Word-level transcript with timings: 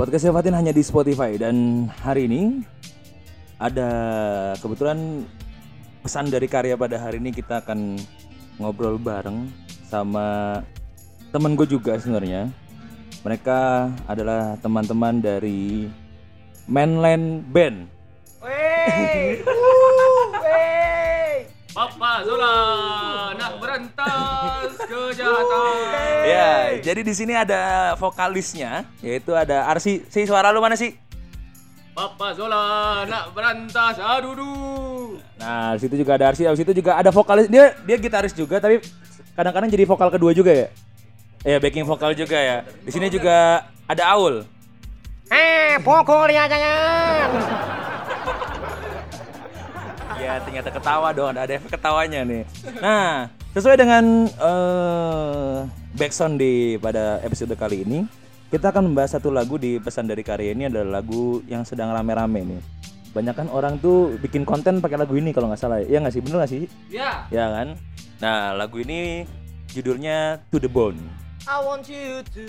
Podcast 0.00 0.32
Fatin 0.32 0.56
hanya 0.56 0.72
di 0.72 0.80
Spotify 0.80 1.36
dan 1.36 1.84
hari 2.00 2.24
ini 2.24 2.64
ada 3.60 3.92
kebetulan 4.56 5.28
pesan 6.00 6.32
dari 6.32 6.48
karya 6.48 6.72
pada 6.72 6.96
hari 6.96 7.20
ini 7.20 7.28
kita 7.28 7.60
akan 7.60 8.00
ngobrol 8.56 8.96
bareng 8.96 9.52
sama 9.92 10.56
temen 11.28 11.52
gue 11.52 11.68
juga 11.68 12.00
sebenarnya. 12.00 12.48
Mereka 13.28 13.92
adalah 14.08 14.56
teman-teman 14.64 15.20
dari 15.20 15.92
Mainland 16.64 17.44
Band. 17.52 17.84
Papa 21.76 22.24
Zola 22.24 22.56
nak 23.36 23.52
berantas 23.60 24.39
kejahatan. 24.86 25.74
Ya, 26.24 26.80
jadi 26.80 27.00
di 27.04 27.12
sini 27.16 27.32
ada 27.36 27.92
vokalisnya, 28.00 28.88
yaitu 29.04 29.36
ada 29.36 29.68
Arsi. 29.68 30.04
Si 30.08 30.24
suara 30.24 30.54
lu 30.54 30.62
mana 30.62 30.78
sih? 30.78 30.96
Papa 31.90 32.32
Zola 32.32 33.04
nak 33.04 33.34
berantas 33.34 33.98
adudu. 33.98 35.18
Nah, 35.36 35.74
di 35.76 35.80
situ 35.84 36.00
juga 36.00 36.16
ada 36.16 36.32
Arsi, 36.32 36.46
di 36.46 36.60
situ 36.60 36.72
juga 36.72 36.96
ada 36.96 37.10
vokalis. 37.12 37.50
Dia 37.50 37.76
dia 37.84 37.96
gitaris 37.98 38.32
juga, 38.32 38.62
tapi 38.62 38.80
kadang-kadang 39.36 39.68
jadi 39.68 39.84
vokal 39.84 40.08
kedua 40.08 40.30
juga 40.32 40.54
ya. 40.54 40.68
Ya, 41.44 41.56
backing 41.56 41.88
vokal 41.88 42.12
juga 42.12 42.36
ya. 42.36 42.64
Di 42.84 42.92
sini 42.92 43.08
juga 43.08 43.64
ada 43.88 44.04
Aul. 44.12 44.44
Eh, 45.30 45.78
dia 45.80 46.44
jangan. 46.50 47.89
Ya, 50.30 50.38
ternyata 50.46 50.70
ketawa 50.70 51.10
dong, 51.10 51.34
ada 51.34 51.50
efek 51.50 51.74
ketawanya 51.74 52.22
nih. 52.22 52.46
Nah, 52.78 53.26
sesuai 53.50 53.74
dengan 53.74 54.30
eh 54.30 55.58
backsound 55.98 56.38
di 56.38 56.78
pada 56.78 57.18
episode 57.26 57.50
kali 57.58 57.82
ini, 57.82 58.06
kita 58.46 58.70
akan 58.70 58.94
membahas 58.94 59.18
satu 59.18 59.34
lagu 59.34 59.58
di 59.58 59.82
pesan 59.82 60.06
dari 60.06 60.22
karya 60.22 60.54
ini 60.54 60.70
adalah 60.70 61.02
lagu 61.02 61.42
yang 61.50 61.66
sedang 61.66 61.90
rame-rame 61.90 62.46
nih. 62.46 62.62
Banyak 63.10 63.34
kan 63.34 63.50
orang 63.50 63.82
tuh 63.82 64.14
bikin 64.22 64.46
konten 64.46 64.78
pakai 64.78 65.02
lagu 65.02 65.18
ini 65.18 65.34
kalau 65.34 65.50
nggak 65.50 65.58
salah. 65.58 65.82
Ya 65.82 65.98
nggak 65.98 66.14
sih, 66.14 66.22
bener 66.22 66.46
nggak 66.46 66.52
sih? 66.54 66.62
Ya. 66.94 67.26
Ya 67.34 67.50
kan? 67.50 67.74
Nah, 68.22 68.54
lagu 68.54 68.78
ini 68.78 69.26
judulnya 69.74 70.46
To 70.54 70.62
The 70.62 70.70
Bone. 70.70 71.19
I 71.48 71.56
want 71.64 71.88
you 71.88 72.20
to 72.36 72.44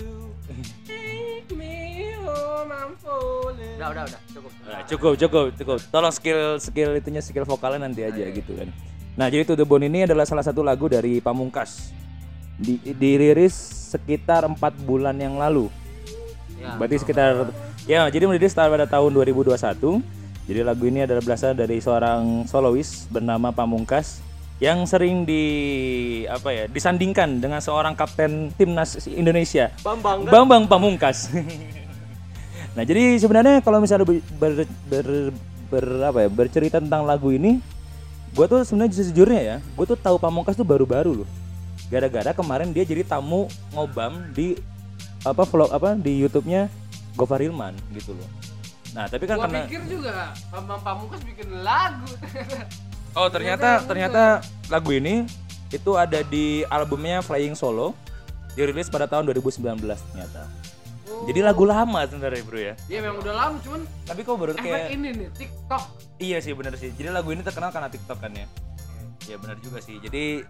Take 0.84 1.48
me 1.56 2.12
home 2.20 2.68
I'm 2.68 2.92
falling. 3.00 3.80
Udah, 3.80 3.88
udah, 3.88 4.04
udah, 4.04 4.20
cukup. 4.28 4.52
Nah, 4.68 4.80
cukup, 4.84 5.12
cukup, 5.16 5.44
cukup. 5.56 5.78
Tolong 5.88 6.12
skill 6.12 6.60
skill 6.60 6.90
itunya 7.00 7.24
skill 7.24 7.48
vokalnya 7.48 7.88
nanti 7.88 8.04
aja 8.04 8.24
gitu 8.28 8.52
kan. 8.52 8.68
Nah, 9.16 9.32
jadi 9.32 9.48
To 9.48 9.56
The 9.56 9.64
Bone 9.64 9.88
ini 9.88 10.04
adalah 10.04 10.28
salah 10.28 10.44
satu 10.44 10.60
lagu 10.60 10.92
dari 10.92 11.24
Pamungkas. 11.24 11.92
Di, 12.60 12.76
dirilis 12.94 13.56
sekitar 13.96 14.44
empat 14.44 14.76
bulan 14.84 15.16
yang 15.16 15.40
lalu. 15.40 15.72
Ya. 16.60 16.76
Berarti 16.76 17.00
sekitar 17.00 17.48
ya, 17.88 18.06
jadi 18.12 18.28
merilis 18.28 18.52
pada 18.52 18.84
tahun 18.84 19.10
2021. 19.16 19.56
Jadi 20.42 20.60
lagu 20.60 20.84
ini 20.84 21.06
adalah 21.06 21.22
berasal 21.24 21.56
dari 21.56 21.80
seorang 21.80 22.44
solois 22.44 23.08
bernama 23.08 23.54
Pamungkas 23.54 24.20
yang 24.62 24.86
sering 24.86 25.26
di 25.26 25.42
apa 26.30 26.54
ya 26.54 26.64
disandingkan 26.70 27.42
dengan 27.42 27.58
seorang 27.58 27.98
kapten 27.98 28.54
timnas 28.54 28.94
Indonesia 29.10 29.74
Bambang 29.82 30.22
kan? 30.22 30.30
Bambang 30.30 30.64
Pamungkas. 30.70 31.34
nah 32.78 32.86
jadi 32.86 33.18
sebenarnya 33.18 33.58
kalau 33.58 33.82
misalnya 33.82 34.06
ber, 34.06 34.22
ber, 34.38 34.52
ber- 34.86 35.34
ber- 35.66 36.06
apa 36.06 36.18
ya 36.22 36.28
bercerita 36.30 36.78
tentang 36.78 37.02
lagu 37.02 37.34
ini, 37.34 37.58
gue 38.38 38.46
tuh 38.46 38.62
sebenarnya 38.62 39.02
sejujurnya 39.02 39.42
ya, 39.42 39.56
gue 39.58 39.84
tuh 39.84 39.98
tahu 39.98 40.14
Pamungkas 40.22 40.54
tuh 40.54 40.62
baru-baru 40.62 41.26
loh. 41.26 41.28
Gara-gara 41.90 42.30
kemarin 42.30 42.70
dia 42.70 42.86
jadi 42.86 43.02
tamu 43.02 43.50
ngobam 43.74 44.30
di 44.30 44.54
apa 45.26 45.42
vlog 45.42 45.74
apa 45.74 45.98
di 45.98 46.22
YouTube-nya 46.22 46.70
Gofar 47.18 47.42
Hilman 47.42 47.74
gitu 47.98 48.14
loh. 48.14 48.30
Nah 48.94 49.10
tapi 49.10 49.26
kan 49.26 49.42
Gua 49.42 49.50
karena 49.50 49.66
pikir 49.66 49.82
juga 49.90 50.30
Bambang 50.54 50.80
Pamungkas 50.86 51.18
bikin 51.26 51.50
lagu. 51.66 52.06
oh 53.16 53.28
ternyata 53.28 53.84
ternyata 53.84 54.22
lagu 54.68 54.90
ini 54.92 55.28
itu 55.72 55.96
ada 55.96 56.20
di 56.24 56.64
albumnya 56.68 57.24
Flying 57.24 57.56
Solo 57.56 57.96
dirilis 58.52 58.92
pada 58.92 59.08
tahun 59.08 59.32
2019 59.32 59.64
ternyata. 59.80 60.44
Jadi 61.22 61.40
lagu 61.44 61.62
lama 61.62 62.02
sebenarnya 62.08 62.42
bro 62.42 62.58
ya. 62.58 62.74
Dia 62.90 62.98
memang 63.04 63.22
udah 63.22 63.34
lama 63.36 63.56
cuman 63.62 63.80
Tapi 64.08 64.20
kok 64.26 64.36
baru 64.36 64.52
efek 64.58 64.64
kayak 64.64 64.90
ini 64.90 65.08
nih 65.14 65.28
TikTok. 65.38 65.84
Iya 66.18 66.38
sih 66.42 66.52
bener 66.52 66.74
sih. 66.74 66.90
Jadi 66.92 67.08
lagu 67.14 67.30
ini 67.30 67.46
terkenal 67.46 67.70
karena 67.70 67.88
TikTok 67.88 68.18
kan 68.18 68.32
ya. 68.34 68.46
Ya 69.30 69.36
benar 69.38 69.56
juga 69.62 69.78
sih. 69.78 70.02
Jadi 70.02 70.42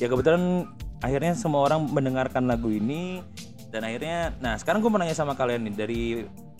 ya 0.00 0.06
kebetulan 0.08 0.70
akhirnya 1.04 1.36
semua 1.36 1.68
orang 1.68 1.86
mendengarkan 1.92 2.48
lagu 2.48 2.72
ini 2.72 3.20
dan 3.68 3.84
akhirnya 3.84 4.32
nah 4.40 4.56
sekarang 4.56 4.80
gue 4.80 4.90
mau 4.90 5.02
nanya 5.02 5.18
sama 5.18 5.36
kalian 5.36 5.68
nih 5.68 5.74
dari 5.76 6.00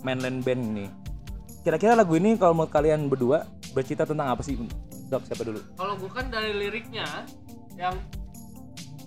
Mainland 0.05 0.45
Band 0.45 0.63
nih. 0.77 0.91
Kira-kira 1.65 1.97
lagu 1.97 2.13
ini 2.21 2.37
kalau 2.37 2.53
menurut 2.53 2.75
kalian 2.75 3.09
berdua 3.09 3.49
bercerita 3.73 4.05
tentang 4.05 4.29
apa 4.29 4.45
sih? 4.45 4.61
Dok 5.09 5.23
siapa 5.29 5.43
dulu? 5.45 5.61
Kalau 5.77 5.95
gue 6.01 6.11
kan 6.11 6.27
dari 6.33 6.53
liriknya 6.57 7.07
yang 7.77 7.97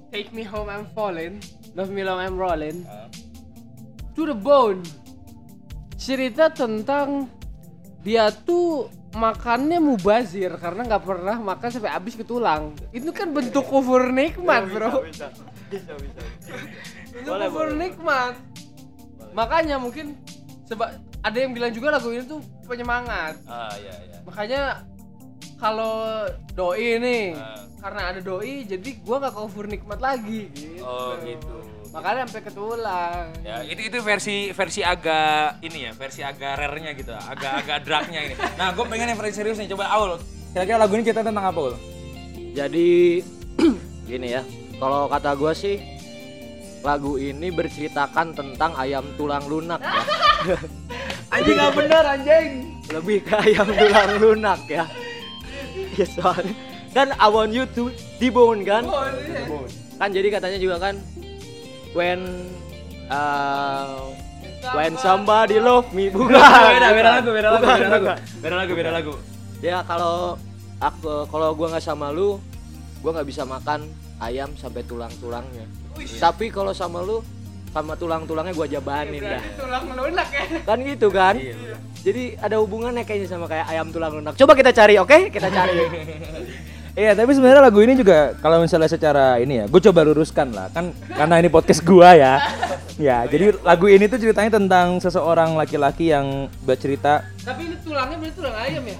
Take 0.07 0.31
me 0.31 0.47
home 0.47 0.71
I'm 0.71 0.87
falling, 0.95 1.43
love 1.75 1.91
me 1.91 1.99
long 1.99 2.23
I'm 2.23 2.39
rolling, 2.39 2.87
to 4.15 4.23
the 4.23 4.31
bone. 4.31 4.79
Cerita 5.99 6.47
tentang 6.47 7.27
dia 8.07 8.31
tuh 8.31 8.87
makannya 9.19 9.83
mubazir 9.83 10.55
karena 10.63 10.87
nggak 10.87 11.03
pernah 11.03 11.35
makan 11.43 11.67
sampai 11.67 11.91
habis 11.91 12.15
ke 12.15 12.23
tulang. 12.23 12.71
Itu 12.95 13.11
kan 13.11 13.35
bentuk 13.35 13.67
kufur 13.67 14.07
nikmat, 14.07 14.71
bro. 14.71 15.03
Itu 17.11 17.31
kufur 17.35 17.75
nikmat. 17.75 18.39
Makanya 19.35 19.75
mungkin 19.75 20.15
sebab 20.71 20.87
ada 21.19 21.35
yang 21.37 21.51
bilang 21.51 21.75
juga 21.75 21.99
lagu 21.99 22.15
ini 22.15 22.23
tuh 22.23 22.39
penyemangat. 22.63 23.43
Ah 23.43 23.75
iya 23.75 23.91
iya. 24.07 24.17
Makanya 24.23 24.87
kalau 25.57 26.25
doi 26.51 26.97
nih, 26.97 27.25
Ah. 27.33 27.65
karena 27.79 28.01
ada 28.09 28.19
doi, 28.19 28.63
jadi 28.63 28.89
gua 29.01 29.17
nggak 29.19 29.33
kufur 29.33 29.65
nikmat 29.65 29.97
lagi. 29.97 30.49
Gitu. 30.51 30.81
Oh 30.81 31.17
gitu. 31.21 31.55
Makanya 31.87 32.27
sampai 32.27 32.43
ke 32.43 32.51
tulang. 32.51 33.25
Ya, 33.41 33.63
itu 33.63 33.81
itu 33.83 33.97
versi 33.99 34.51
versi 34.51 34.85
agak 34.85 35.57
ini 35.61 35.89
ya, 35.89 35.91
versi 35.91 36.21
agak 36.21 36.53
rare-nya 36.53 36.91
gitu, 36.93 37.09
agak 37.09 37.65
agak 37.65 37.77
drag-nya 37.81 38.21
ini. 38.21 38.35
Nah, 38.53 38.69
gue 38.69 38.85
pengen 38.85 39.09
yang 39.09 39.17
versi 39.17 39.33
serius 39.33 39.57
nih. 39.57 39.71
Coba 39.71 39.89
Aul. 39.95 40.21
Kira-kira 40.51 40.77
lagu 40.77 40.93
ini 40.93 41.03
cerita 41.03 41.25
tentang 41.25 41.47
apa, 41.47 41.59
Ul? 41.59 41.75
Jadi 42.53 43.21
gini 44.09 44.27
ya, 44.29 44.41
kalau 44.77 45.09
kata 45.09 45.33
gue 45.33 45.53
sih 45.53 45.75
lagu 46.81 47.17
ini 47.17 47.49
berceritakan 47.49 48.31
tentang 48.31 48.77
ayam 48.77 49.05
tulang 49.17 49.45
lunak 49.45 49.81
ya. 49.81 50.03
Anjing 51.33 51.55
nggak 51.57 51.73
bener 51.73 52.03
anjing. 52.05 52.49
Lebih 52.87 53.17
ke 53.25 53.33
ayam 53.35 53.67
tulang 53.67 54.11
lunak 54.17 54.61
ya. 54.69 54.85
Ya 55.97 56.05
soalnya 56.05 56.53
kan 56.93 57.09
I 57.17 57.27
want 57.27 57.51
you 57.57 57.65
to 57.73 57.89
debone 58.21 58.61
kan. 58.61 58.85
Kan 59.97 60.09
jadi 60.13 60.29
katanya 60.29 60.61
juga 60.61 60.77
kan 60.77 61.01
when 61.97 62.21
uh, 63.09 64.13
when 64.77 64.93
somebody 65.01 65.57
love 65.57 65.89
me 65.89 66.13
bukan. 66.13 66.37
beda, 66.37 66.89
beda 66.93 67.09
lagu, 67.17 67.29
beda 67.33 67.49
lagu, 67.49 67.65
beda 67.65 67.89
lagu. 67.89 68.05
Beda 68.37 68.55
lagu, 68.55 68.71
beda 68.77 68.91
lagu. 68.93 69.13
Ya 69.57 69.81
kalau 69.89 70.37
aku 70.77 71.25
kalau 71.33 71.57
gua 71.57 71.73
nggak 71.73 71.85
sama 71.85 72.13
lu, 72.13 72.37
gua 73.01 73.17
nggak 73.17 73.27
bisa 73.27 73.41
makan 73.41 73.89
ayam 74.21 74.53
sampai 74.53 74.85
tulang-tulangnya. 74.85 75.65
Tapi 76.21 76.53
kalau 76.53 76.77
sama 76.77 77.01
lu 77.01 77.25
sama 77.71 77.93
tulang-tulangnya 77.95 78.53
gua 78.55 78.67
jabanin 78.67 79.21
dah. 79.21 79.41
Tulang 79.55 79.85
lunak 79.93 80.29
ya. 80.31 80.43
Kan 80.63 80.77
gitu 80.83 81.07
kan? 81.09 81.35
Iya, 81.37 81.55
Jadi 82.01 82.23
ada 82.39 82.55
hubungannya 82.63 83.03
kayaknya 83.03 83.27
sama 83.27 83.45
kayak 83.45 83.67
ayam 83.67 83.91
tulang 83.91 84.13
lunak. 84.21 84.33
Coba 84.39 84.55
kita 84.55 84.71
cari, 84.71 84.95
oke? 84.97 85.29
Kita 85.31 85.47
cari. 85.51 85.77
Iya, 86.97 87.13
tapi 87.13 87.29
sebenarnya 87.29 87.61
lagu 87.61 87.77
ini 87.77 87.93
juga 87.93 88.33
kalau 88.41 88.57
misalnya 88.57 88.89
secara 88.89 89.37
ini 89.37 89.61
ya, 89.61 89.65
gue 89.69 89.77
coba 89.85 90.01
luruskan 90.01 90.49
lah, 90.49 90.65
kan 90.73 90.89
karena 91.13 91.37
ini 91.37 91.45
podcast 91.45 91.85
gua 91.85 92.17
ya. 92.17 92.33
Ya, 92.97 93.29
jadi 93.29 93.53
lagu 93.61 93.85
ini 93.85 94.09
tuh 94.09 94.17
ceritanya 94.17 94.57
tentang 94.57 94.97
seseorang 94.97 95.53
laki-laki 95.53 96.09
yang 96.09 96.49
bercerita 96.65 97.21
Tapi 97.45 97.69
ini 97.69 97.77
tulangnya 97.85 98.17
berarti 98.17 98.33
tulang 98.33 98.57
ayam 98.57 98.83
ya? 98.89 98.97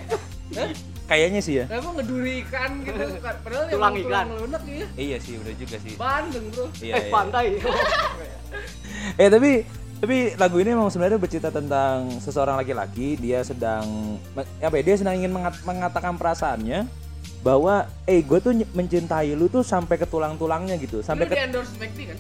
Hah? 0.62 0.70
kayaknya 1.08 1.42
sih 1.42 1.54
ya. 1.58 1.66
Kenapa 1.66 1.90
ngeduri 1.98 2.46
ikan 2.46 2.72
gitu? 2.84 3.02
Padahal 3.24 3.66
Tulang 3.74 3.94
tulang 3.98 4.28
ikan. 4.30 4.38
lunak 4.38 4.62
ya. 4.70 4.86
Iya 5.00 5.18
sih, 5.18 5.34
udah 5.40 5.54
juga 5.56 5.76
sih. 5.82 5.94
Bandeng 5.98 6.46
bro. 6.54 6.66
Iya, 6.78 6.94
eh, 6.94 7.02
iya. 7.08 7.10
pantai. 7.10 7.46
Eh 9.22 9.28
tapi 9.28 9.52
tapi 9.98 10.16
lagu 10.36 10.58
ini 10.58 10.72
memang 10.72 10.88
sebenarnya 10.88 11.18
bercerita 11.18 11.50
tentang 11.50 12.22
seseorang 12.22 12.54
laki-laki 12.56 13.18
dia 13.18 13.42
sedang 13.42 14.18
apa 14.62 14.78
ya 14.78 14.84
dia 14.84 14.96
sedang 14.96 15.18
ingin 15.18 15.32
mengat- 15.32 15.64
mengatakan 15.64 16.14
perasaannya 16.14 16.86
bahwa 17.40 17.76
eh 18.04 18.22
gue 18.22 18.38
tuh 18.38 18.54
mencintai 18.72 19.34
lu 19.34 19.48
tuh 19.48 19.62
sampai 19.62 19.96
ke 19.96 20.06
tulang-tulangnya 20.06 20.78
gitu 20.78 21.02
sampai 21.02 21.26
Lu 21.26 21.32
ke 21.32 21.34
di 21.34 21.42
endorse 21.44 21.74
McD 21.76 22.00
kan? 22.06 22.18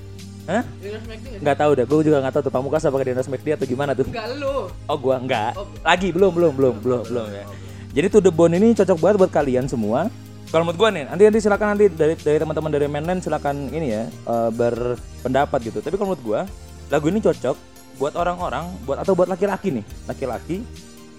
Hah? 0.48 0.64
Di 0.74 0.86
endorse 0.88 1.06
McD 1.06 1.26
kan? 1.28 1.40
nggak 1.40 1.58
tahu 1.60 1.72
deh 1.74 1.86
gue 1.86 1.98
juga 2.04 2.18
nggak 2.20 2.34
tahu 2.34 2.44
tuh 2.44 2.54
Pamukas 2.56 2.82
apakah 2.84 3.04
di 3.04 3.12
endorse 3.14 3.30
McD 3.30 3.48
atau 3.54 3.66
gimana 3.68 3.92
tuh 3.94 4.06
Enggak 4.08 4.28
lu. 4.34 4.58
oh 4.74 4.98
gua 4.98 5.16
nggak 5.20 5.52
Oh. 5.54 5.70
lagi 5.84 6.10
belum 6.10 6.32
belum 6.34 6.52
belum 6.56 6.76
belum 6.82 7.02
belum 7.06 7.28
ya 7.32 7.46
jadi 7.94 8.08
to 8.10 8.20
the 8.20 8.32
bone 8.32 8.54
ini 8.54 8.74
cocok 8.74 8.98
banget 8.98 9.16
buat 9.20 9.32
kalian 9.32 9.66
semua 9.66 10.10
kalau 10.48 10.66
menurut 10.66 10.80
gua 10.80 10.90
nih 10.90 11.06
nanti 11.06 11.24
nanti 11.24 11.40
silakan 11.40 11.68
nanti 11.76 11.86
dari 11.90 12.14
dari 12.16 12.38
teman-teman 12.40 12.72
dari 12.72 12.88
mainland 12.88 13.22
silakan 13.22 13.70
ini 13.70 13.88
ya 13.92 14.04
eh, 14.08 14.50
berpendapat 14.52 15.60
gitu 15.64 15.78
tapi 15.78 15.94
kalau 15.94 16.10
menurut 16.12 16.26
gua 16.26 16.42
lagu 16.88 17.06
ini 17.12 17.20
cocok 17.20 17.56
buat 17.98 18.14
orang-orang, 18.14 18.70
buat 18.86 19.02
atau 19.02 19.18
buat 19.18 19.28
laki-laki 19.28 19.74
nih, 19.74 19.86
laki-laki 20.06 20.62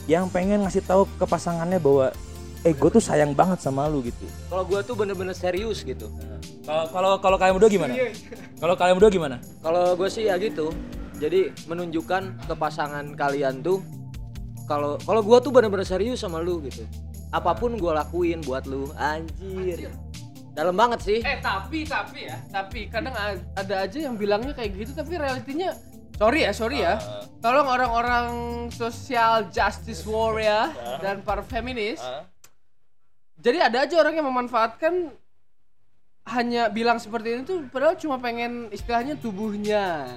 yang 0.09 0.31
pengen 0.33 0.65
ngasih 0.65 0.81
tahu 0.87 1.05
ke 1.19 1.27
pasangannya 1.29 1.77
bahwa 1.77 2.09
eh 2.67 2.75
gue 2.75 2.91
tuh 2.91 3.03
sayang 3.03 3.37
banget 3.37 3.63
sama 3.63 3.87
lu 3.87 4.03
gitu. 4.03 4.27
Kalau 4.51 4.65
gua 4.67 4.81
tuh 4.83 4.99
bener-bener 4.99 5.37
serius 5.37 5.87
gitu. 5.87 6.11
Kalau 6.67 6.85
kalau 6.91 7.13
kalau 7.23 7.37
kalian 7.39 7.55
berdua 7.55 7.71
gimana? 7.71 7.95
Kalau 8.59 8.75
kalian 8.75 8.95
berdua 8.99 9.13
gimana? 9.13 9.37
Kalau 9.63 9.95
gue 9.95 10.09
sih 10.11 10.27
ya 10.27 10.35
gitu. 10.41 10.75
Jadi 11.19 11.51
menunjukkan 11.67 12.47
ke 12.47 12.55
pasangan 12.55 13.15
kalian 13.15 13.63
tuh 13.63 13.83
kalau 14.67 14.99
kalau 15.03 15.21
gua 15.23 15.39
tuh 15.39 15.55
bener-bener 15.55 15.87
serius 15.87 16.23
sama 16.23 16.43
lu 16.43 16.63
gitu. 16.67 16.83
Apa 17.29 17.53
pun 17.53 17.77
gua 17.77 18.01
lakuin 18.01 18.41
buat 18.41 18.65
lu, 18.65 18.89
anjir. 18.97 19.93
Dalam 20.59 20.75
banget 20.75 21.01
sih. 21.07 21.19
Eh 21.23 21.39
tapi 21.39 21.87
tapi 21.87 22.27
ya, 22.27 22.35
tapi 22.51 22.91
kadang 22.91 23.15
ada 23.55 23.75
aja 23.87 23.99
yang 24.03 24.19
bilangnya 24.19 24.51
kayak 24.51 24.75
gitu 24.75 24.91
tapi 24.91 25.15
realitinya 25.15 25.71
sorry 26.19 26.43
ya, 26.43 26.51
sorry 26.51 26.83
ya. 26.83 26.99
Tolong 27.39 27.71
orang-orang 27.71 28.29
social 28.75 29.47
justice 29.55 30.03
warrior 30.03 30.75
dan 30.99 31.23
para 31.23 31.47
feminis. 31.47 32.03
Jadi 33.39 33.63
ada 33.63 33.87
aja 33.87 33.95
orang 34.03 34.19
yang 34.19 34.27
memanfaatkan 34.27 35.15
hanya 36.27 36.67
bilang 36.75 36.99
seperti 36.99 37.39
itu 37.39 37.63
padahal 37.71 37.95
cuma 37.95 38.19
pengen 38.19 38.67
istilahnya 38.75 39.15
tubuhnya. 39.15 40.11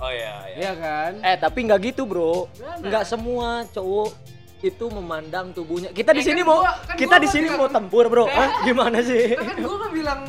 Oh 0.00 0.08
iya 0.08 0.48
Iya 0.48 0.72
kan? 0.80 1.12
Eh 1.20 1.36
tapi 1.36 1.68
nggak 1.68 1.92
gitu 1.92 2.08
bro, 2.08 2.48
nggak 2.80 3.04
semua 3.04 3.68
cowok 3.68 4.16
itu 4.64 4.84
memandang 4.88 5.52
tubuhnya. 5.52 5.92
Kita 5.92 6.10
di 6.10 6.20
Eh, 6.20 6.26
sini 6.26 6.40
kan 6.40 6.48
mau, 6.48 6.58
gua- 6.60 6.76
kan 6.82 6.96
kita 6.96 7.14
gua 7.14 7.20
di 7.20 7.28
kan 7.28 7.34
sini 7.36 7.46
mau 7.52 7.68
tempur 7.68 8.04
bro. 8.08 8.24
Eh. 8.24 8.32
Hah? 8.32 8.50
Gimana 8.64 8.98
sih? 9.00 9.36
kan 9.36 9.56
gue 9.56 9.76
kan 9.76 9.90
bilang 9.92 10.20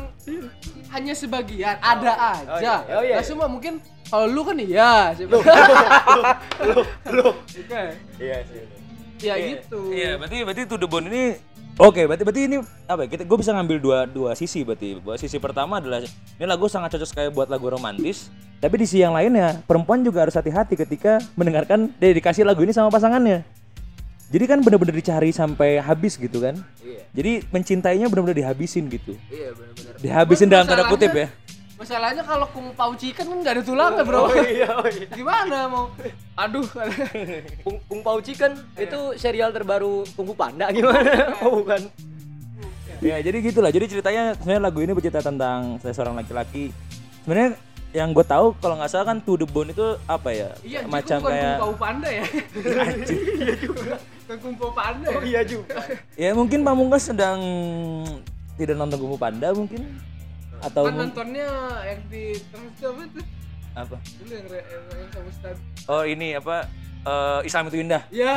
hanya 0.86 1.12
sebagian, 1.12 1.76
ada 1.78 2.12
aja. 2.36 2.74
Oh, 2.90 3.02
iya. 3.02 3.16
Nggak 3.16 3.26
semua 3.26 3.48
mungkin 3.48 3.80
kalau 4.06 4.26
lu 4.26 4.42
kan 4.42 4.56
iya. 4.56 5.16
Lu, 5.18 5.40
lu, 6.62 6.80
lu. 7.10 7.28
Iya 8.16 8.36
sih. 8.44 8.62
Ya 9.18 9.34
gitu. 9.40 9.80
Iya, 9.90 10.20
berarti 10.20 10.36
berarti 10.44 10.62
to 10.64 10.76
the 10.76 10.84
bone 10.84 11.08
ini 11.08 11.24
Oke, 11.76 12.08
berarti 12.08 12.24
berarti 12.24 12.42
ini 12.48 12.56
apa 12.88 13.04
ya? 13.04 13.08
Kita 13.10 13.28
gue 13.28 13.36
bisa 13.36 13.52
ngambil 13.52 13.76
dua 13.76 13.98
dua 14.06 14.32
sisi 14.32 14.64
berarti. 14.64 14.96
Buat 14.96 15.20
sisi 15.20 15.36
pertama 15.36 15.76
adalah 15.76 16.00
ini 16.00 16.46
lagu 16.48 16.72
sangat 16.72 16.96
cocok 16.96 17.04
sekali 17.04 17.28
buat 17.28 17.52
lagu 17.52 17.68
romantis. 17.68 18.32
Tapi 18.56 18.80
di 18.80 18.88
sisi 18.88 19.04
yang 19.04 19.12
lainnya, 19.12 19.60
perempuan 19.60 20.00
juga 20.00 20.24
harus 20.24 20.32
hati-hati 20.32 20.72
ketika 20.74 21.20
mendengarkan 21.36 21.92
dedikasi 21.94 22.40
lagu 22.40 22.64
ini 22.64 22.72
sama 22.72 22.88
pasangannya. 22.88 23.44
Jadi 24.26 24.44
kan 24.50 24.58
bener-bener 24.58 24.94
dicari 24.98 25.30
sampai 25.30 25.78
habis 25.78 26.18
gitu 26.18 26.42
kan. 26.42 26.58
Iya, 26.82 27.00
Jadi 27.14 27.32
mencintainya 27.54 28.10
bener-bener 28.10 28.42
dihabisin 28.42 28.90
gitu. 28.90 29.14
iya 29.30 29.54
benar-benar. 29.54 29.94
Dihabisin 30.02 30.48
dalam 30.50 30.66
tanda 30.66 30.90
kutip 30.90 31.14
ya. 31.14 31.30
Masalahnya 31.76 32.24
kalau 32.24 32.48
kung 32.50 32.72
pao 32.72 32.96
chicken 32.96 33.28
kan 33.28 33.38
nggak 33.44 33.54
ada 33.60 33.62
tulangnya 33.62 34.02
bro. 34.02 34.32
iya, 34.48 34.68
oh 34.80 34.88
iya. 34.88 35.06
Gimana 35.12 35.68
mau? 35.68 35.92
Aduh. 36.40 36.64
Kung, 37.64 37.76
Kung 37.84 38.00
Pao 38.00 38.18
Chicken 38.20 38.56
itu 38.76 39.00
serial 39.16 39.52
terbaru 39.52 40.04
Kung 40.16 40.26
Fu 40.28 40.34
Panda 40.36 40.68
gimana? 40.76 41.36
Oh 41.44 41.60
bukan. 41.64 41.84
Ya 43.04 43.20
jadi 43.20 43.40
gitulah. 43.44 43.68
Jadi 43.68 43.92
ceritanya 43.92 44.32
sebenarnya 44.36 44.62
lagu 44.72 44.80
ini 44.80 44.92
bercerita 44.96 45.20
tentang 45.20 45.76
saya 45.84 45.92
seorang 45.92 46.16
laki-laki. 46.16 46.72
Sebenarnya 47.24 47.60
yang 47.92 48.12
gue 48.12 48.24
tahu 48.24 48.52
kalau 48.60 48.76
nggak 48.80 48.90
salah 48.92 49.06
kan 49.12 49.20
To 49.24 49.36
The 49.36 49.48
Bone 49.48 49.72
itu 49.72 49.86
apa 50.08 50.28
ya? 50.32 50.48
Iya, 50.60 50.80
Macam 50.88 51.20
kayak 51.24 51.56
kung 51.60 51.76
panda 51.76 52.08
ya. 52.08 52.24
Iya 53.36 53.54
juga. 53.60 53.96
Pao 54.38 54.70
panda. 54.70 55.08
Oh 55.12 55.22
ya? 55.22 55.26
iya 55.26 55.40
juga. 55.42 55.76
ya 56.28 56.30
mungkin 56.32 56.60
Pamungkas 56.62 57.08
sedang 57.08 57.40
tidak 58.56 58.76
nonton 58.76 58.96
Kung 58.96 59.10
Fu 59.12 59.18
Panda 59.18 59.52
mungkin 59.52 60.00
atau 60.58 60.88
Kan 60.88 60.96
mung- 60.96 61.00
nontonnya 61.08 61.48
yang 61.84 62.00
di 62.08 62.32
terus 62.40 62.80
apa 62.82 63.02
tuh? 63.12 63.24
apa? 63.76 63.96
Dulu 64.00 64.32
yang, 64.32 64.46
re- 64.48 64.66
yang, 64.66 64.84
yang 64.88 65.08
sama 65.12 65.30
Stan. 65.32 65.56
Oh 65.86 66.02
ini 66.02 66.32
apa? 66.32 66.64
eh, 67.06 67.40
Islam 67.46 67.64
itu 67.68 67.76
indah. 67.78 68.02
Ya. 68.10 68.34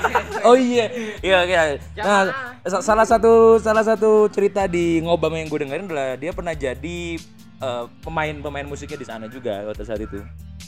Oh 0.48 0.54
iya, 0.54 0.86
iya 1.20 1.38
iya. 1.44 1.62
Nah, 1.94 2.30
sa- 2.64 2.82
salah 2.82 3.04
satu 3.04 3.58
salah 3.58 3.82
satu 3.82 4.26
cerita 4.28 4.64
di 4.64 5.02
ngobam 5.02 5.34
yang 5.34 5.46
gue 5.46 5.60
dengerin 5.60 5.86
adalah 5.86 6.14
dia 6.14 6.32
pernah 6.32 6.54
jadi 6.54 6.98
eh, 7.58 7.84
pemain 8.00 8.34
pemain 8.38 8.66
musiknya 8.66 8.98
di 8.98 9.06
sana 9.06 9.26
juga 9.28 9.66
pada 9.66 9.82
saat 9.84 10.00
itu. 10.00 10.18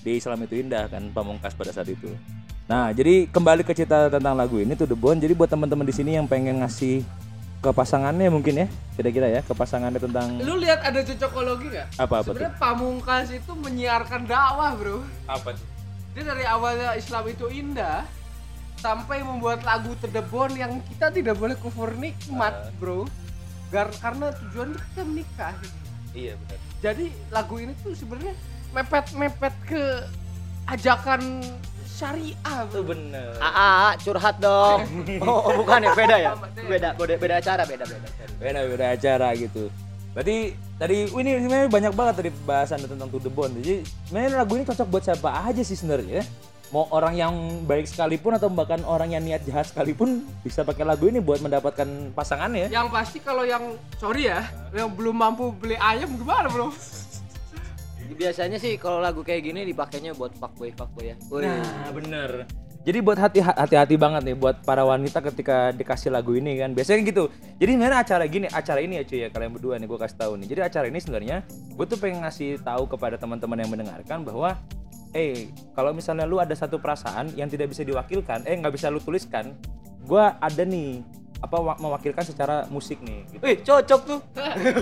Di 0.01 0.17
Islam 0.17 0.45
itu 0.45 0.61
indah 0.61 0.87
kan 0.87 1.09
Pamungkas 1.11 1.57
pada 1.57 1.73
saat 1.73 1.89
itu. 1.89 2.13
Nah, 2.71 2.95
jadi 2.95 3.27
kembali 3.27 3.67
ke 3.67 3.75
cerita 3.75 4.07
tentang 4.07 4.39
lagu 4.39 4.63
ini 4.63 4.79
tuh 4.79 4.87
The 4.87 4.95
Bone. 4.95 5.19
Jadi 5.19 5.35
buat 5.35 5.51
teman-teman 5.51 5.83
di 5.83 5.91
sini 5.91 6.15
yang 6.15 6.31
pengen 6.31 6.63
ngasih 6.63 7.03
ke 7.59 7.71
pasangannya 7.75 8.31
mungkin 8.31 8.63
ya, 8.63 8.67
kira-kira 8.95 9.27
ya, 9.27 9.43
ke 9.43 9.51
pasangannya 9.51 9.99
tentang 9.99 10.39
Lu 10.39 10.55
lihat 10.55 10.81
ada 10.81 11.03
cocokologi 11.03 11.67
nggak? 11.69 11.99
apa 11.99 12.15
apa? 12.15 12.31
Sebenarnya 12.31 12.55
Pamungkas 12.57 13.29
itu 13.35 13.53
menyiarkan 13.53 14.23
dakwah, 14.25 14.73
Bro. 14.79 15.03
Apa 15.27 15.53
tuh? 15.53 15.67
Dia 16.15 16.23
dari 16.25 16.47
awalnya 16.47 16.95
Islam 16.95 17.27
itu 17.27 17.51
indah 17.51 18.07
sampai 18.79 19.21
membuat 19.21 19.61
lagu 19.61 19.93
terdebon 19.99 20.55
yang 20.55 20.79
kita 20.87 21.11
tidak 21.11 21.37
boleh 21.37 21.59
kufur 21.59 21.91
nikmat, 21.93 22.55
Ah. 22.55 22.73
Bro. 22.79 23.11
Gar- 23.69 23.99
karena 23.99 24.31
tujuannya 24.33 24.79
kita 24.81 25.03
menikah. 25.05 25.55
Iya 26.11 26.39
benar. 26.39 26.59
Jadi 26.81 27.07
lagu 27.29 27.55
ini 27.59 27.75
tuh 27.77 27.93
sebenarnya 27.93 28.35
mepet-mepet 28.71 29.55
ke 29.67 29.83
ajakan 30.67 31.43
syariah, 31.91 32.59
Bro. 32.71 32.87
bener. 32.87 33.35
AA 33.43 33.99
curhat 34.01 34.37
dong. 34.39 34.79
Oh, 35.27 35.43
oh, 35.51 35.53
bukan 35.61 35.85
ya, 35.85 35.93
beda 35.93 36.17
ya? 36.17 36.31
Beda, 36.67 36.89
beda, 36.95 37.15
beda 37.19 37.35
acara, 37.43 37.63
beda, 37.67 37.85
beda. 37.85 38.09
beda 38.41 38.61
beda 38.73 38.87
acara 38.97 39.29
gitu 39.37 39.69
berarti 40.11 40.59
tadi 40.75 41.07
oh, 41.15 41.23
ini 41.23 41.39
sebenarnya 41.39 41.69
banyak 41.71 41.93
banget 41.95 42.15
tadi 42.19 42.31
bahasan 42.43 42.83
tentang 42.83 43.07
To 43.15 43.23
The 43.23 43.31
Bone 43.31 43.63
jadi 43.63 43.87
sebenarnya 44.11 44.31
lagu 44.43 44.53
ini 44.59 44.65
cocok 44.67 44.87
buat 44.91 45.05
siapa 45.07 45.29
aja 45.47 45.63
sih 45.63 45.79
sebenarnya 45.79 46.27
mau 46.71 46.87
orang 46.91 47.15
yang 47.19 47.35
baik 47.67 47.87
sekalipun 47.87 48.35
atau 48.35 48.47
bahkan 48.51 48.83
orang 48.87 49.15
yang 49.15 49.23
niat 49.23 49.43
jahat 49.47 49.71
sekalipun 49.71 50.23
bisa 50.43 50.63
pakai 50.67 50.87
lagu 50.87 51.07
ini 51.11 51.19
buat 51.19 51.43
mendapatkan 51.43 52.15
pasangannya 52.15 52.71
Yang 52.71 52.89
pasti 52.95 53.19
kalau 53.19 53.43
yang 53.43 53.75
sorry 53.99 54.31
ya, 54.31 54.47
yang 54.71 54.87
belum 54.95 55.19
mampu 55.19 55.51
beli 55.51 55.75
ayam 55.75 56.15
gimana, 56.15 56.47
Bro? 56.47 56.71
Biasanya 58.15 58.59
sih 58.59 58.75
kalau 58.77 58.99
lagu 58.99 59.21
kayak 59.21 59.43
gini 59.45 59.63
dipakainya 59.65 60.13
buat 60.15 60.35
fuckboy, 60.37 60.71
fuckboy 60.73 61.13
ya. 61.13 61.17
Wih. 61.31 61.47
nah 61.47 61.91
bener 61.91 62.31
jadi 62.81 63.05
buat 63.05 63.21
hati 63.21 63.45
hati-hati 63.45 64.01
banget 64.01 64.25
nih 64.25 64.37
buat 64.41 64.65
para 64.65 64.81
wanita 64.89 65.21
ketika 65.21 65.69
dikasih 65.69 66.09
lagu 66.09 66.33
ini 66.33 66.57
kan 66.57 66.73
biasanya 66.73 67.05
gitu 67.05 67.29
jadi 67.61 67.77
sebenarnya 67.77 68.01
acara 68.01 68.25
gini 68.25 68.47
acara 68.49 68.81
ini 68.81 68.97
ya 68.97 69.05
cuy 69.05 69.19
ya 69.21 69.29
kalian 69.29 69.53
berdua 69.53 69.77
nih 69.77 69.85
gue 69.85 69.99
kasih 70.01 70.17
tahu 70.17 70.33
nih 70.41 70.47
jadi 70.49 70.61
acara 70.65 70.87
ini 70.89 70.97
sebenarnya 70.97 71.37
gue 71.77 71.85
tuh 71.85 71.99
pengen 72.01 72.25
ngasih 72.25 72.57
tahu 72.65 72.89
kepada 72.89 73.21
teman-teman 73.21 73.61
yang 73.61 73.69
mendengarkan 73.69 74.25
bahwa 74.25 74.57
eh 75.13 75.53
kalau 75.77 75.93
misalnya 75.93 76.25
lu 76.25 76.41
ada 76.41 76.57
satu 76.57 76.81
perasaan 76.81 77.37
yang 77.37 77.53
tidak 77.53 77.69
bisa 77.69 77.85
diwakilkan 77.85 78.49
eh 78.49 78.57
nggak 78.57 78.73
bisa 78.73 78.89
lu 78.89 78.97
tuliskan 78.97 79.53
gue 80.09 80.25
ada 80.41 80.63
nih 80.65 81.05
apa 81.41 81.57
wa- 81.57 81.77
mewakilkan 81.81 82.21
secara 82.21 82.69
musik 82.69 83.01
nih 83.01 83.25
gitu. 83.33 83.41
Wih, 83.41 83.57
cocok 83.65 84.01
tuh. 84.05 84.21
Gitu. 84.61 84.81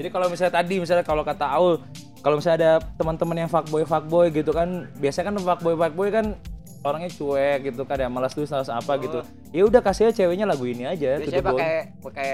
Jadi 0.00 0.08
kalau 0.08 0.32
misalnya 0.32 0.54
tadi 0.56 0.80
misalnya 0.80 1.04
kalau 1.04 1.20
kata 1.20 1.44
Aul, 1.44 1.76
kalau 2.20 2.36
misalnya 2.36 2.58
ada 2.60 2.72
teman-teman 2.96 3.36
yang 3.38 3.50
fuckboy 3.50 3.82
fuckboy 3.82 4.28
gitu 4.28 4.52
kan, 4.52 4.88
biasanya 4.96 5.32
kan 5.32 5.36
fuckboy 5.40 5.74
fuckboy 5.74 6.08
kan 6.08 6.36
orangnya 6.80 7.12
cuek 7.12 7.58
gitu 7.68 7.82
kan 7.84 7.96
ya, 7.96 8.08
malas 8.08 8.32
tuh 8.32 8.44
salah 8.44 8.64
apa 8.64 8.92
gitu. 9.00 9.20
Ya 9.52 9.62
udah 9.64 9.80
kasih 9.80 10.08
aja 10.08 10.24
ceweknya 10.24 10.44
lagu 10.44 10.64
ini 10.64 10.84
aja. 10.84 11.20
Biasanya 11.20 11.44
pakai 11.44 11.72
pakai 12.00 12.32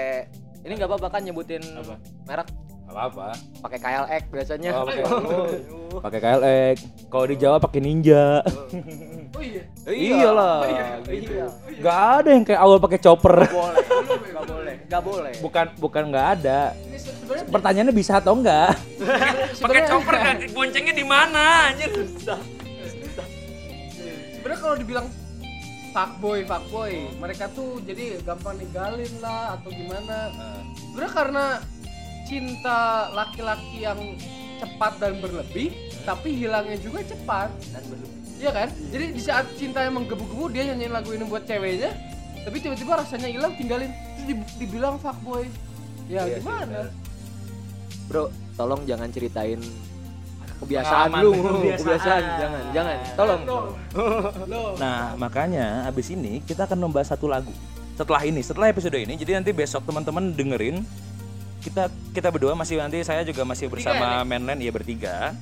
ini 0.63 0.71
nggak 0.75 0.89
apa-apa 0.91 1.07
kan 1.07 1.21
nyebutin 1.23 1.63
Apa? 1.63 1.95
merek 2.27 2.47
Nggak 2.87 2.95
apa-apa. 2.95 3.25
pakai 3.59 3.79
KLX 3.83 4.23
biasanya. 4.31 4.69
Oh, 4.71 4.83
pakai 4.87 5.03
pakai 5.99 6.19
KLX. 6.19 6.77
Kalau 7.07 7.25
di 7.27 7.35
Jawa 7.35 7.57
pakai 7.59 7.79
ninja. 7.83 8.39
Oh 9.35 9.43
iya. 9.43 9.63
Iyalah. 9.83 10.57
Iya. 10.63 10.85
gitu. 11.05 11.31
Iya. 11.35 11.47
Gak 11.83 11.99
ada 12.15 12.29
yang 12.31 12.43
kayak 12.47 12.61
awal 12.63 12.79
pakai 12.79 12.99
chopper. 13.03 13.35
Boleh. 13.43 13.83
Nggak 13.83 14.45
boleh. 14.47 14.75
Nggak 14.87 15.01
boleh. 15.03 15.33
Bukan 15.43 15.65
bukan 15.75 16.03
nggak 16.07 16.27
ada. 16.39 16.59
Ini 16.79 16.97
Pertanyaannya 17.47 17.95
bisa 17.95 18.19
atau 18.19 18.35
enggak? 18.35 18.75
pakai 19.63 19.81
chopper 19.87 20.15
kan 20.15 20.35
boncengnya 20.51 20.93
di 20.93 21.05
mana 21.07 21.71
anjir? 21.71 21.89
sebenarnya 24.37 24.59
kalau 24.63 24.75
dibilang 24.79 25.07
fuckboy 25.91 26.39
fuckboy 26.47 26.93
mereka 27.19 27.51
tuh 27.51 27.83
jadi 27.83 28.21
gampang 28.23 28.55
ninggalin 28.61 29.11
lah 29.19 29.59
atau 29.59 29.69
gimana 29.75 30.17
sebenarnya 30.77 31.11
karena 31.11 31.45
cinta 32.23 32.79
laki-laki 33.11 33.83
yang 33.83 33.99
cepat 34.57 34.93
dan 35.03 35.19
berlebih 35.19 35.73
tapi 36.03 36.31
hilangnya 36.31 36.79
juga 36.79 37.03
cepat 37.03 37.51
Dan 37.75 37.83
belum. 37.91 38.09
Iya 38.37 38.51
kan? 38.53 38.69
Jadi 38.93 39.05
di 39.17 39.21
saat 39.21 39.45
cinta 39.57 39.81
yang 39.81 39.97
menggebu-gebu 39.97 40.53
dia 40.53 40.69
nyanyiin 40.69 40.93
lagu 40.93 41.09
ini 41.09 41.25
buat 41.25 41.49
ceweknya, 41.49 41.89
tapi 42.45 42.61
tiba-tiba 42.61 43.01
rasanya 43.01 43.33
hilang 43.33 43.57
tinggalin 43.57 43.89
terus 43.89 44.25
di- 44.29 44.49
dibilang 44.61 45.01
fuckboy. 45.01 45.49
Ya 46.05 46.21
Iya 46.23 46.37
sih, 46.37 46.45
gimana? 46.45 46.93
Bro, 48.07 48.31
tolong 48.55 48.81
jangan 48.87 49.11
ceritain 49.11 49.59
kebiasaan 50.63 51.09
lu. 51.21 51.31
kebiasaan. 51.61 51.83
Kebiasaan. 51.83 52.23
Jangan, 52.39 52.63
jangan. 52.73 52.97
Tolong. 53.13 53.41
Lo, 53.45 53.59
lo. 54.47 54.61
Nah, 54.81 55.13
makanya 55.19 55.85
abis 55.85 56.15
ini 56.15 56.41
kita 56.43 56.65
akan 56.65 56.87
membahas 56.87 57.13
satu 57.13 57.27
lagu. 57.29 57.51
Setelah 57.97 58.21
ini, 58.29 58.41
setelah 58.45 58.69
episode 58.69 58.93
ini, 58.93 59.17
jadi 59.17 59.41
nanti 59.41 59.51
besok 59.51 59.81
teman-teman 59.85 60.29
dengerin 60.33 60.85
kita 61.65 61.89
kita 62.13 62.29
berdua 62.29 62.53
masih 62.53 62.77
nanti 62.77 63.01
saya 63.01 63.25
juga 63.25 63.41
masih 63.43 63.67
bersama 63.67 64.21
Mainland 64.23 64.61
ya 64.61 64.71
bertiga. 64.71 65.33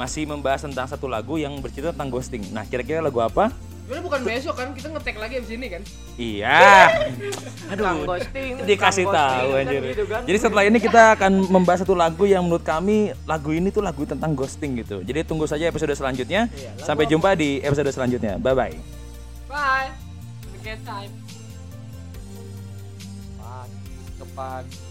masih 0.00 0.24
membahas 0.24 0.64
tentang 0.64 0.88
satu 0.88 1.04
lagu 1.04 1.36
yang 1.36 1.52
bercerita 1.60 1.92
tentang 1.92 2.08
ghosting. 2.10 2.42
Nah, 2.50 2.64
kira-kira 2.64 3.04
lagu 3.04 3.20
apa? 3.20 3.52
Sebenarnya 3.92 4.08
bukan 4.08 4.24
besok 4.24 4.54
kan 4.56 4.68
kita 4.72 4.88
ngetek 4.88 5.16
lagi 5.20 5.34
abis 5.36 5.50
ini 5.52 5.66
kan. 5.68 5.82
Iya. 6.16 6.64
Aduh, 7.76 8.08
ghosting, 8.08 8.52
dikasih 8.64 9.04
tahu 9.04 9.48
ghosting, 9.52 9.60
anjir. 9.68 9.80
kan 9.84 9.92
gitu 9.92 10.04
kan. 10.08 10.20
Jadi 10.24 10.38
setelah 10.40 10.64
ini 10.64 10.78
kita 10.80 11.02
akan 11.12 11.32
membahas 11.52 11.84
satu 11.84 11.92
lagu 11.92 12.24
yang 12.24 12.40
menurut 12.40 12.64
kami 12.64 13.12
lagu 13.28 13.52
ini 13.52 13.68
tuh 13.68 13.84
lagu 13.84 14.08
tentang 14.08 14.32
ghosting 14.32 14.80
gitu. 14.80 15.04
Jadi 15.04 15.28
tunggu 15.28 15.44
saja 15.44 15.68
episode 15.68 15.92
selanjutnya. 15.92 16.48
Iya, 16.56 16.72
Sampai 16.80 17.04
jumpa 17.04 17.36
di 17.36 17.60
episode 17.60 17.92
selanjutnya. 17.92 18.40
Bye 18.40 18.56
bye. 18.56 18.76
Bye. 19.52 19.92
Good 20.64 20.80
time. 20.88 21.12
Pagi 23.36 23.76
ke 24.16 24.24
pagi, 24.32 24.72
pagi 24.72 24.81